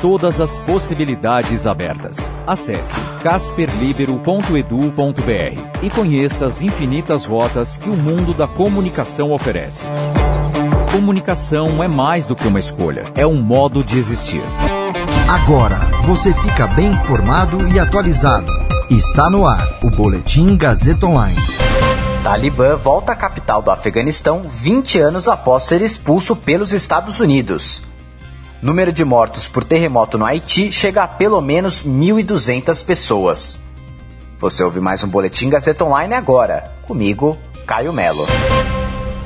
[0.00, 2.30] Todas as possibilidades abertas.
[2.46, 9.84] Acesse casperlibero.edu.br e conheça as infinitas rotas que o mundo da comunicação oferece.
[10.92, 14.42] Comunicação é mais do que uma escolha, é um modo de existir.
[15.28, 18.52] Agora você fica bem informado e atualizado.
[18.90, 21.36] Está no ar o Boletim Gazeta Online.
[22.22, 27.82] Talibã volta à capital do Afeganistão 20 anos após ser expulso pelos Estados Unidos.
[28.62, 33.60] Número de mortos por terremoto no Haiti chega a pelo menos 1.200 pessoas.
[34.38, 36.72] Você ouve mais um Boletim Gazeta Online agora.
[36.86, 38.26] Comigo, Caio Melo.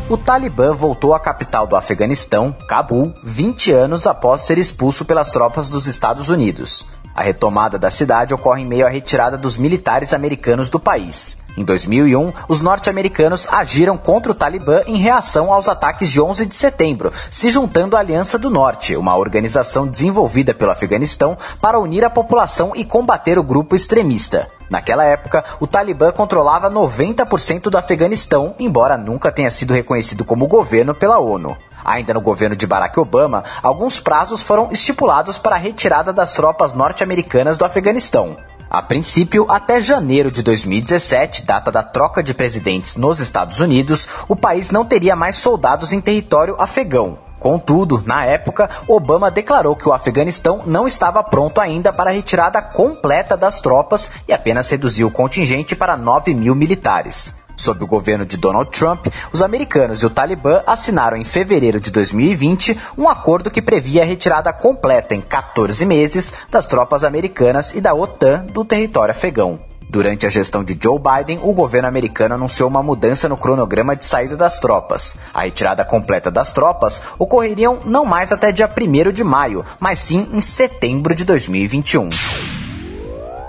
[0.09, 5.71] O Talibã voltou à capital do Afeganistão, Cabul, 20 anos após ser expulso pelas tropas
[5.71, 6.85] dos Estados Unidos.
[7.21, 11.37] A retomada da cidade ocorre em meio à retirada dos militares americanos do país.
[11.55, 16.55] Em 2001, os norte-americanos agiram contra o Talibã em reação aos ataques de 11 de
[16.55, 22.09] setembro, se juntando à Aliança do Norte, uma organização desenvolvida pelo Afeganistão para unir a
[22.09, 24.49] população e combater o grupo extremista.
[24.71, 30.95] Naquela época, o Talibã controlava 90% do Afeganistão, embora nunca tenha sido reconhecido como governo
[30.95, 31.55] pela ONU.
[31.85, 36.75] Ainda no governo de Barack Obama, alguns prazos foram estipulados para a retirada das tropas
[36.75, 38.37] norte-americanas do Afeganistão.
[38.71, 44.37] A princípio, até janeiro de 2017, data da troca de presidentes nos Estados Unidos, o
[44.37, 47.19] país não teria mais soldados em território afegão.
[47.41, 52.63] Contudo, na época, Obama declarou que o Afeganistão não estava pronto ainda para a retirada
[52.63, 57.35] completa das tropas e apenas reduziu o contingente para 9 mil militares.
[57.61, 61.91] Sob o governo de Donald Trump, os americanos e o Talibã assinaram em fevereiro de
[61.91, 67.81] 2020 um acordo que previa a retirada completa em 14 meses das tropas americanas e
[67.83, 69.59] da OTAN do território afegão.
[69.91, 74.07] Durante a gestão de Joe Biden, o governo americano anunciou uma mudança no cronograma de
[74.07, 75.15] saída das tropas.
[75.35, 80.27] A retirada completa das tropas ocorreriam não mais até dia 1 de maio, mas sim
[80.33, 82.09] em setembro de 2021.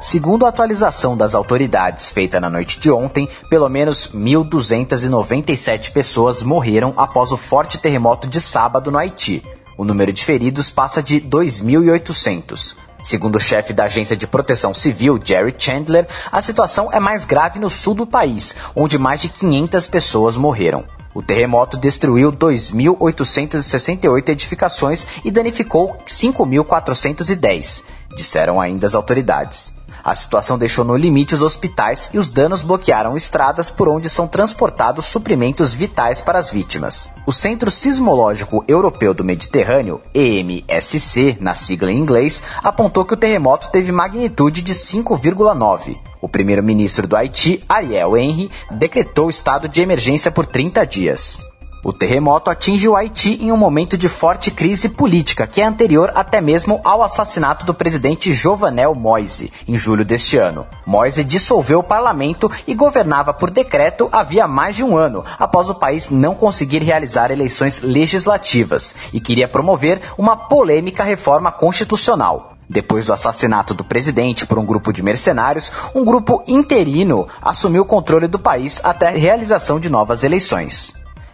[0.01, 6.91] Segundo a atualização das autoridades feita na noite de ontem, pelo menos 1.297 pessoas morreram
[6.97, 9.44] após o forte terremoto de sábado no Haiti.
[9.78, 12.75] O número de feridos passa de 2.800.
[13.03, 17.59] Segundo o chefe da Agência de Proteção Civil, Jerry Chandler, a situação é mais grave
[17.59, 20.84] no sul do país, onde mais de 500 pessoas morreram.
[21.13, 27.84] O terremoto destruiu 2.868 edificações e danificou 5.410,
[28.16, 29.79] disseram ainda as autoridades.
[30.03, 34.28] A situação deixou no limite os hospitais e os danos bloquearam estradas por onde são
[34.28, 37.09] transportados suprimentos vitais para as vítimas.
[37.25, 43.69] O Centro Sismológico Europeu do Mediterrâneo, EMSC, na sigla em inglês, apontou que o terremoto
[43.72, 45.97] teve magnitude de 5,9.
[46.22, 51.50] O primeiro-ministro do Haiti, Ariel Henry, decretou estado de emergência por 30 dias.
[51.84, 56.12] O terremoto atinge o Haiti em um momento de forte crise política, que é anterior
[56.14, 60.68] até mesmo ao assassinato do presidente Jovenel Moise, em julho deste ano.
[60.86, 65.75] Moise dissolveu o parlamento e governava por decreto havia mais de um ano, após o
[65.75, 72.53] país não conseguir realizar eleições legislativas, e queria promover uma polêmica reforma constitucional.
[72.70, 77.88] Depois do assassinato do presidente por um grupo de mercenários, um grupo interino assumiu o
[77.88, 81.00] controle do país até a realização de novas eleições.